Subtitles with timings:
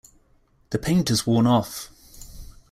[0.71, 1.89] The paint has worn off.